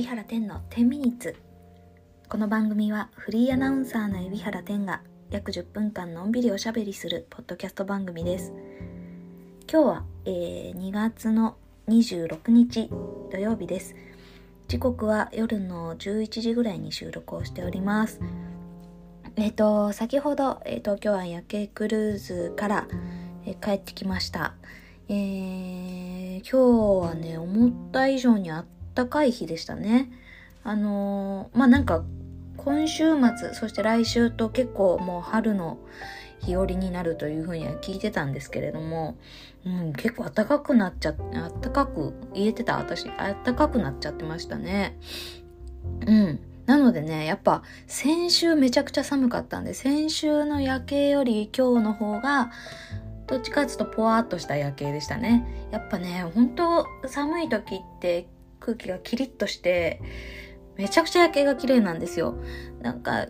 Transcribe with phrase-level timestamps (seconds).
[0.00, 1.36] 海老原天の10ミニッツ
[2.26, 8.50] この番組はフリーアナウンサーの海老原天が約10分間のんびりおしゃべりするポッドキャスト番組です。
[9.70, 12.88] 今日は、えー、2月の26日
[13.30, 13.94] 土曜日です。
[14.68, 18.22] 時刻は夜の11時ぐらいに収録をしております。
[19.36, 22.88] えっ、ー、と先ほど、えー、東京湾夜景クルーズから、
[23.44, 24.54] え帰ってきました。
[25.10, 28.64] えー、今日はね思った以上にあっ
[29.00, 30.10] たかい日でしたね。
[30.62, 32.04] あのー、まあなんか
[32.56, 35.78] 今週末そして来週と結構もう春の
[36.40, 39.16] 日和になるというふうには聞いてたんですけれども、
[39.64, 44.98] うん、結構暖かくなっちゃって暖かく言えてた私暖かくなっちゃってましたね。
[46.06, 46.40] うん。
[46.66, 52.52] なのでねやっぱ先週めちゃくちゃ寒かったんで先週の夜景より今日の方が
[53.26, 55.68] どっちかっていうとポワーっとした夜景でしたね。
[55.70, 58.28] やっぱね本当寒い時って
[58.60, 60.00] 空気がキリッとして
[60.76, 62.36] めちゃくちゃ夜景が綺麗なんですよ。
[62.80, 63.26] なんか、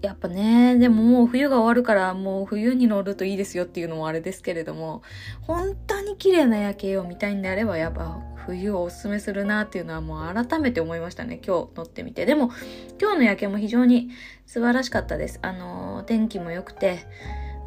[0.00, 5.02] やっぱね、でももう冬が終わるからもう冬に乗るといいですよっていうのもあれですけれども、
[5.40, 12.26] 本当に綺麗な夜景を見たいんであればやっぱ冬をおすすめするなっていうのはもう改めて思いましたね、今日乗ってみて。
[12.26, 12.50] でも
[13.00, 14.10] 今日の夜景も非常に
[14.46, 15.40] 素晴らしかったです。
[15.42, 17.00] あの、天気も良くて、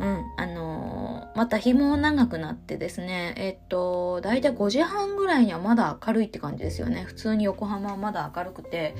[0.01, 7.03] うん、あのー、また日も長くなってですね、えっと、だいたい5時半ぐらいにはまだ明るいって感じですよね。
[7.03, 8.95] 普通に横浜はまだ明るくて。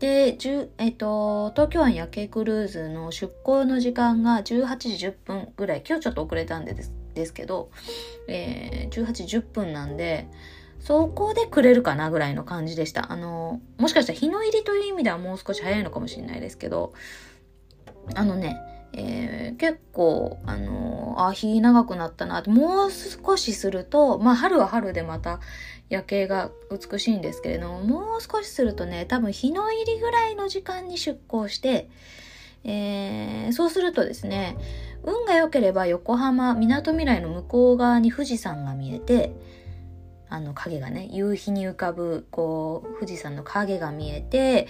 [0.00, 0.36] で、
[0.78, 5.82] えっと、東京湾夜景クルーズの出港の時間が18時10分ぐらい。
[5.84, 7.70] 今日ちょっと遅れたんでですですけど、
[8.28, 10.28] えー、18時10分なんで、
[10.78, 13.10] そこでくれるかなぐらいの感じでした。
[13.12, 16.92] あの、もしかしたら日の入りという意味ではもう少し早いのかもしれないですけど、
[18.14, 18.56] あのね、
[18.92, 25.40] えー、結構、あのー、あ、日長くなったな、もう少しすると、まあ春は春でまた
[25.88, 31.88] 夜景が美しいんですけれども、もう少しするとね、多分日の入りぐらいの時間に出港して、
[32.64, 34.56] えー、そうするとですね、
[35.04, 39.32] 運が良ければ横浜、港未来の向こう側に富士山が見えて、
[40.30, 44.68] あの影がね、夕日に浮かぶ、こう、富士山の影が見えて、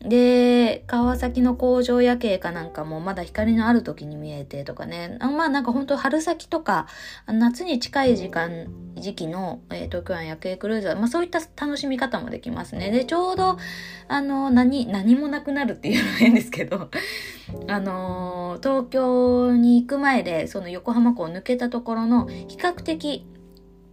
[0.00, 5.16] で、川崎の工場夜景かなんかもまだ光のある時に見えてとかね。
[5.20, 6.86] あまあなんか本当春先とか、
[7.26, 12.92] 夏に近い時間、時期の、えー、東京湾夜景クルーズは、まあそういった楽しみ方もできますね。
[12.92, 13.58] で、ちょうど、
[14.06, 16.90] あの、何、何もなくなるっていうのは変ですけど、
[17.66, 23.26] あの東京に行く前で、その横浜港を抜けたところの、比較的、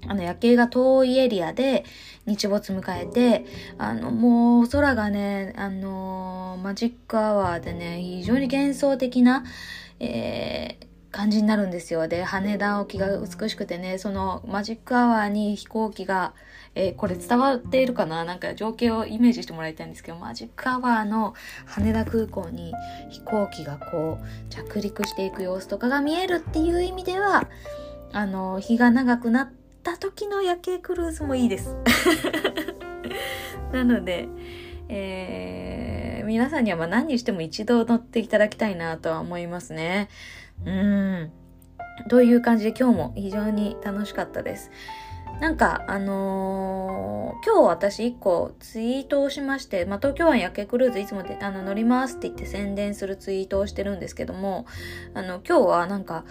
[0.08, 1.86] あの夜景が遠いエリアで
[2.26, 3.46] 日没迎えて、
[3.78, 9.44] あの、もう空がね、あのー、マジックアワーでね、非常に幻想的な、
[10.00, 12.08] えー、感じになるんですよ。
[12.08, 16.34] で、羽田沖が美しくてね、そのマジックアワーに飛行機が、
[16.74, 18.26] えー、これ伝わっているかな？
[18.26, 21.34] なんか情景をイメージしてもらいたいんですけど、マジックアワーの
[21.66, 22.74] 羽田空港に
[23.10, 27.48] 飛行機がこう着陸していく様子とかが見えるっていう意味では、
[28.12, 31.76] あの、日が長くなって、った時の夜景クルーズもいいです。
[33.72, 34.28] なので、
[34.90, 40.10] えー、皆さんにはま何にしても一度乗っていただきたいなとは思いますね。
[40.66, 41.32] うん。
[42.10, 44.72] という感じで今日も非常に楽しかったです。
[45.40, 54.66] なんか、あのー、今日私一個ツイートをしまして、まあ、東京湾夜景クルーズいつもであの乗りますって言って宣伝するツイートをしてるんですけども、
[55.14, 56.26] あの、今日はなんか、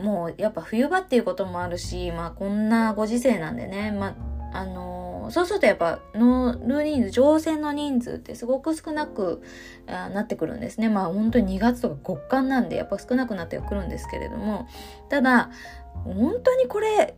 [0.00, 4.16] もうやっぱ冬場っていうこともあるし、まあこんなご時世なんでね、ま
[4.52, 9.42] あ、あのー、そうするとやっぱ乗る人数、乗船の人数ってすごく少なく
[9.86, 10.88] なってくるんですね。
[10.88, 14.68] まあ本当に2月とか極寒なんでやっぱ少なくなってくるんですけれども、
[15.08, 15.50] ただ、
[16.04, 17.16] 本当にこれ、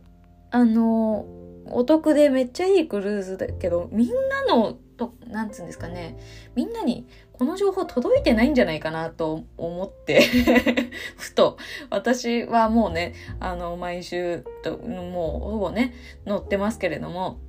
[0.51, 4.09] あのー、お得でめっちゃいいクルーズだけど、みん
[4.47, 6.17] なのと、なんつうんですかね、
[6.55, 10.21] みんなにこの情報届いてないんじゃないかなと思って。
[11.17, 11.57] ふと、
[11.89, 15.93] 私はもうね、あの、毎週と、もうほぼね、
[16.27, 17.39] 載ってますけれども、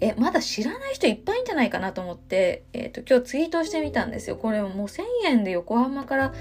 [0.00, 4.36] え、まだ知らない人いっぱいいんじゃないかなと思って、えっ、ー、と、今日ツイートしてみたんですよ。
[4.36, 6.34] これもう1000円で横浜から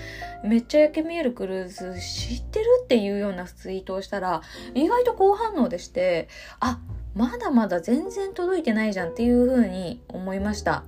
[0.44, 4.42] めっちゃ焼け見えるクルーズ知ってるっていうようなツイートをしたら、
[4.76, 6.28] 意外と好反応でして、
[6.60, 6.80] あ、
[7.16, 10.84] まだまだ全然届いてないじゃんっていう風に思いました。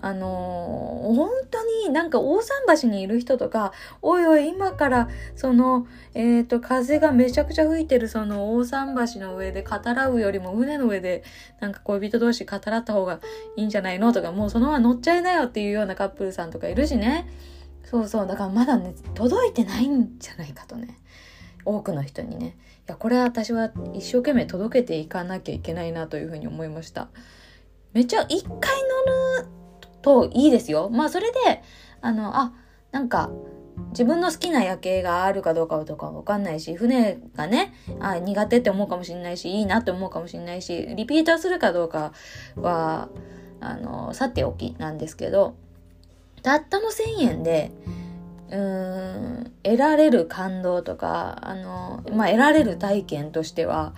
[0.00, 11.24] あのー、本当になんか大桟橋にいる人とか、おいおい今からその、えっ、ー、と、風がめちゃくちゃ吹いてるその大桟橋の上で語らうよりも船の上で
[11.60, 13.18] なんか恋人同士語らった方が
[13.56, 17.28] いいんじゃないのとか、もうそのまま乗っちゃいなよっていうようなカップルさんとかいるしね。
[17.82, 20.96] そうそう、だからまだね、届いてないんじゃないかとね。
[21.68, 22.46] 多くの人にね。
[22.46, 22.50] い
[22.86, 27.08] や、これは私は一生懸命届けていかなきゃいけないなというふうに思いました。
[27.92, 29.48] めっちゃ一回乗る
[30.02, 30.88] といいですよ。
[30.88, 31.62] まあそれで、
[32.00, 32.54] あの、あ、
[32.90, 33.30] なんか、
[33.90, 42.12] 自分の好きな夜景があるかどうかとかわかんないし、船がね、あ苦手って思うかもしれないし、いいなって思うかもしれないし、リピーターするかどうか
[42.56, 43.08] は、
[43.60, 45.54] あの、さておきなんですけど、
[46.42, 47.72] たったの1000円で、
[48.50, 53.94] うーん、得られる感動とか、あの、まあ、得られる体験としては、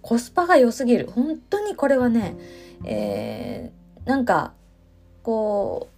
[0.00, 1.08] コスパが良すぎる。
[1.10, 2.36] 本当にこれはね、
[2.84, 4.52] えー、なんか、
[5.22, 5.92] こう、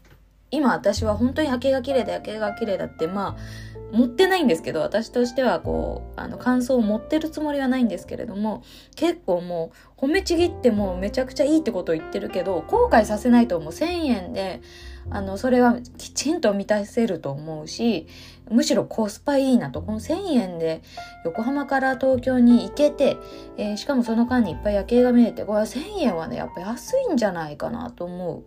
[0.51, 8.63] 今私は本当に夜景が綺麗だ、夜景が綺麗だって、まあ、持ってないんですけど、私としてはこう、あの、感想を持ってるつもりはないんですけれども、
[8.95, 13.73] 結構もう、褒めちぎってもめちゃくちゃいいってことを言ってるけど、後悔させないと思う。
[13.73, 14.61] 1000円で、
[15.11, 18.07] あの、それはきちんと満たせると思うし、
[18.51, 19.81] むしろコスパいいなと。
[19.81, 20.83] この1000円で
[21.25, 23.17] 横浜から東京に行けて、
[23.57, 28.43] えー、しかもその間にいっぱい夜景が見れて、これは1000円はね、やっぱ安いんじゃないかなと思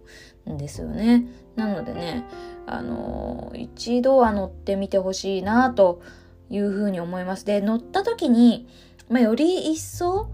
[0.45, 1.25] うんですよね。
[1.56, 2.25] なのでね、
[2.68, 6.01] あのー、一度は乗ってみてほしいなと
[6.50, 7.45] いうふうに思います。
[7.45, 8.68] で、乗った時に、
[9.09, 10.30] まあ、より一層、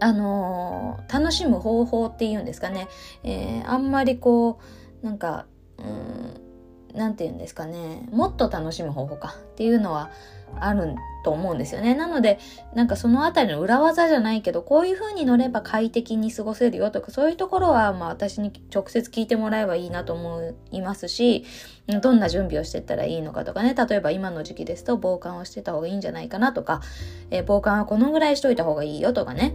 [0.00, 2.88] あのー、楽しむ方法っていうんですかね。
[3.22, 4.64] えー、あんまりこう、
[5.02, 5.46] なんか、
[5.78, 10.10] うん、なんて言うんですかね、もっと楽しむ方法かっていうのは
[10.60, 11.94] あると思うんですよね。
[11.94, 12.38] なので、
[12.74, 21.44] なんかそのあたりの裏技じゃないけど、こういう風に乗れば快適に過ごせるよとか、そういうところは、まあ私に直接聞いてもらえばいいなと思いますし、
[22.02, 26.80] どんな準備をしてったらいいのかとかね、例えば今の時期ですと防寒をしてた方がいいんじゃないかなとか、
[27.30, 29.54] えー、防寒はこのぐらいしといた方がいいよとかね、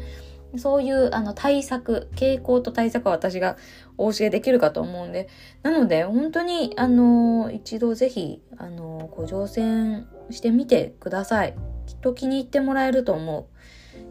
[0.57, 3.57] そういうあの対策、傾向と対策は私が
[3.97, 5.27] お教えできるかと思うんで、
[5.63, 11.55] なので本当にあの一度ぜひあのご乗船してみてください。
[11.85, 13.45] きっと気に入ってもらえると思う。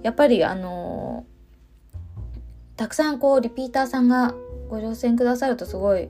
[0.02, 1.26] やっぱりあの
[2.76, 4.34] たくさんこうリピーターさんが
[4.68, 6.08] ご乗船くださるとすごい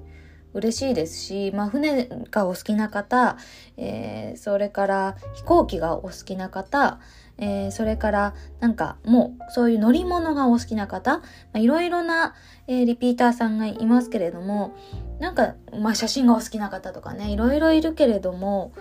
[0.54, 3.36] 嬉しいですし、まあ、船がお好きな方、
[3.76, 7.00] えー、それから飛行機がお好きな方、
[7.42, 11.22] えー、それからなんかもうそういう乗り物がお好きな方、
[11.54, 12.34] いろいろな、
[12.68, 14.76] えー、リピーターさんがいますけれども、
[15.18, 18.72] なんか、まあ、写真がお好きな方とかね、いろいろいるけれども、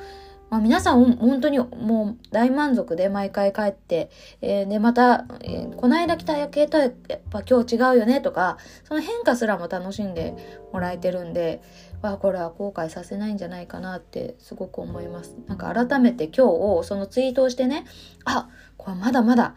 [0.52, 4.12] まあ、皆さん本当にもう大満足で毎回帰って、
[4.42, 6.94] えー、で、また、えー、この間来た夜景とやっ
[7.32, 10.36] ぱ今日違うよねとか、その変化すらも楽しんで
[10.72, 11.62] もらえてるんで、
[12.02, 15.36] わこれは後悔させないんじゃないかなってすごく思います。
[15.48, 17.86] なんか改めて今日をそのツイートをしてね、
[18.26, 19.56] あ、これまだまだ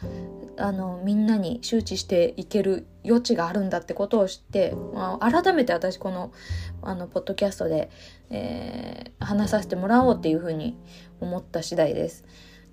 [0.58, 6.32] あのみんなに周知していける余地があるんだってことを知って、まあ、改めて私この
[6.82, 7.90] あのポッドキャストで、
[8.30, 10.76] えー、話させてもらおうっていうふうに
[11.20, 12.24] 思った次第です。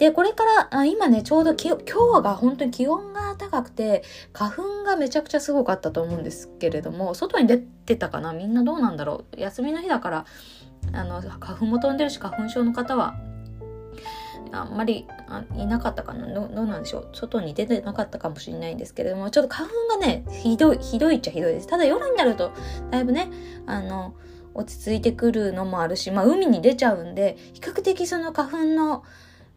[0.02, 4.04] で、これから、あ今ね、ちょうど今日が本当に気温が高くて、
[4.34, 8.34] 花粉がめちゃくちゃすごかったと思うんですけれども、外に出てたかな？
[8.34, 9.40] みんなどうなんだろう？
[9.40, 10.26] 休みの日だから、
[10.94, 13.14] あの、花粉も飛んでるし、花粉症の方は
[14.52, 15.06] あんまり
[15.56, 16.34] いなかったかな？
[16.34, 17.10] どどうなんでしょう？
[17.14, 21.68] 外に出てなかったかもしれないんですけれどもちょっと花粉がねひどいひどいっちゃひどいです。
[21.68, 22.54] ただ夜になると
[22.90, 23.30] だいぶね
[23.68, 24.16] あの
[24.56, 29.04] 落ち着いてくるのもあるし、まあ、海に出ちゃうんで比較的その花粉の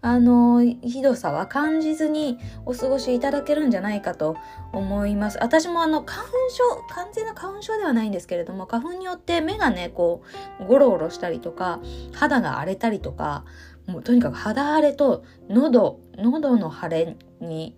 [0.05, 4.37] あの、ひどさは感じずにお過ごしいただけるんじゃないかと
[4.71, 5.39] 思います。
[5.41, 6.63] 私もあの、花粉症、
[6.95, 10.23] 完全な花粉症ではないんですけれども、花粉によって目がね、こ
[10.61, 11.81] う、ゴロゴロしたりとか、
[12.13, 13.47] 肌が荒れたりとか、
[13.87, 17.75] もうとにかく肌荒れと喉、喉の腫れに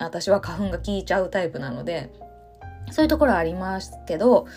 [0.00, 2.10] 私は花粉が効いちゃうタイプなので、
[2.90, 4.48] そういうところありますけど、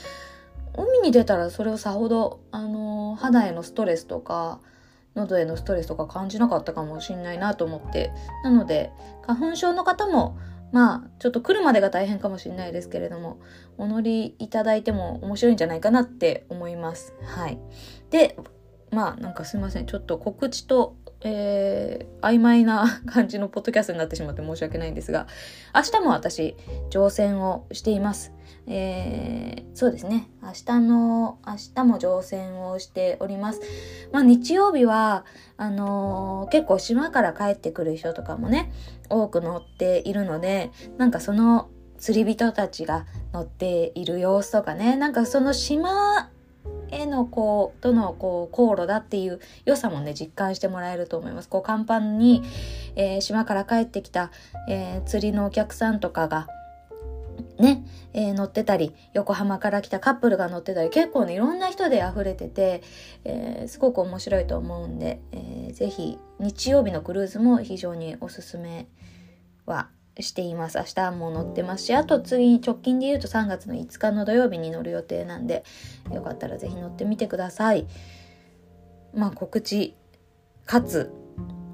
[0.76, 4.60] 海に出たらそれをさほど、あの、肌へのストレスとか、
[5.16, 8.12] 喉へのストレスとか感じなかったかもしんないなと思って。
[8.44, 8.92] なので、
[9.26, 10.38] 花粉症の方も、
[10.72, 13.40] まあ、ちょっと来るまでが大変かもしれないですけれども、
[13.78, 17.14] お乗りいただいても面白いんじゃないかなって思います。
[17.24, 17.60] はい。
[18.10, 18.38] で、
[18.92, 19.86] まあなんかすいません。
[19.86, 25.28] ちょっと告知と、えー、曖昧な感じのポッドキャストになってしまって申し訳ないんですが、
[25.74, 26.56] 明日も私、
[26.90, 28.34] 乗船をしています。
[28.68, 30.30] えー、そうですね。
[30.42, 33.62] 明日の、明日も乗船をしております。
[34.12, 38.74] まあ日曜日は、あのー、結構島から帰ってくる人とかもね、
[39.10, 46.31] 多く乗っているので、なんかその釣り人たちが乗っている様子とかね、なんかその島
[46.92, 51.50] へのこう、とのこう、航路だっていう良さもね、実感してもらえると思います。
[51.50, 52.44] こう、甲板に、
[52.96, 54.32] えー、島から帰ってきた、
[54.70, 56.48] えー、釣りのお客さんとかが、
[57.60, 62.82] ね、えー、乗ってたり、横浜から来たカップルが乗ってたり、結構ね、いろんな人で溢れてて、
[63.24, 68.88] えー、すごく面白いと思うんで、えー、ぜひ、日曜日のクルーズも非常におすすめ
[69.66, 69.90] は
[70.22, 70.78] しています。
[70.78, 75.64] 明日も乗ってますし、あと次、直近で言うと3月の5日の土曜日に乗る予定なんで、
[76.14, 77.88] よかったらぜひ乗ってみてください。
[79.14, 79.96] まあ告知、
[80.66, 81.12] かつ、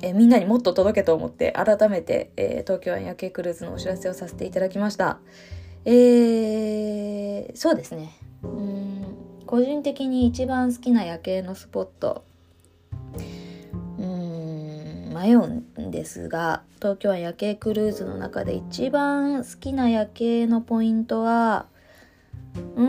[0.01, 5.19] えみんなにもっと届けと思って改めて、えー、東京湾夜景クルーズのお知らせをさせていただきました。
[5.85, 8.11] えー、そうですね。
[8.43, 8.87] うん
[9.47, 12.25] 個人的に一番好きな夜景のスポット
[15.17, 21.65] 迷うんですが東京湾夜景クルーズの中で一番好きな夜景のポイントは
[22.75, 22.87] うーん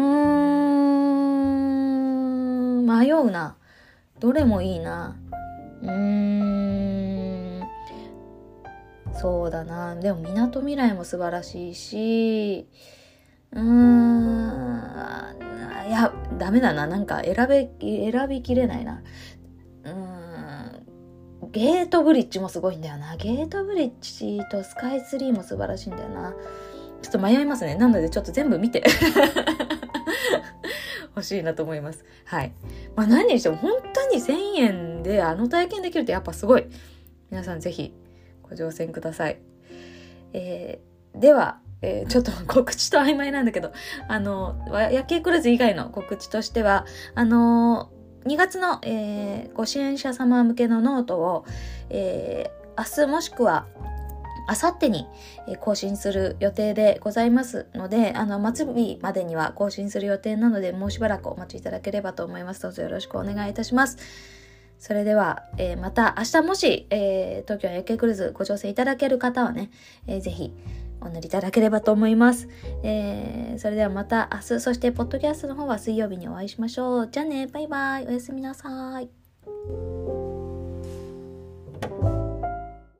[2.86, 3.56] 迷うな。
[4.18, 5.16] どれもいいな。
[5.82, 7.62] うーん
[9.14, 9.94] そうだな。
[9.96, 12.66] でもみなとみらいも素晴らしいし
[13.52, 14.58] うーん
[15.88, 16.86] いやダメだな。
[16.86, 19.02] なんか選べ選びきれないな。
[19.84, 20.17] うん
[21.52, 23.16] ゲートブリッジもすごいんだよな。
[23.16, 26.34] ゲートブリッジとスカイツリーも素晴らしいんだよな。
[27.02, 27.74] ちょっと迷いますね。
[27.74, 28.82] なのでちょっと全部見て。
[31.16, 32.04] 欲しいなと思います。
[32.24, 32.52] はい。
[32.94, 36.66] まあ何にしても本当に1000円であの体験できるってやっぱすごい。
[37.30, 37.92] 皆さんぜひ
[38.42, 39.38] ご乗船ください。
[40.32, 43.72] えー、ではえー、ちょっと告知と曖昧なんだけど、
[44.08, 44.56] あの、
[44.90, 47.90] 夜景クルーズ以外の告知としては、あの
[48.24, 51.44] 2月の、えー、ご支援者様向けのノートを、
[51.90, 53.66] えー、明日もしくは
[54.48, 55.06] あさってに
[55.60, 62.62] 更新する予定でございますので、あの、末日までには更新する予定なので、もうしばらくお待ちいただければと思います。
[62.62, 63.98] どうぞよろしくお願いいたします。
[64.78, 69.70] それでは、えー、また明日もし、えー、東京夜景クルーズご乗船いただける方はね、
[70.06, 70.54] えー、ぜひ、
[71.00, 72.48] お乗りいただければと思います。
[72.82, 77.08] えー、それではまた明日、そしてポッドキャストの方は水曜日にお会いしましょう。
[77.10, 78.06] じゃあね、バイバイ。
[78.06, 79.08] おやすみなさい。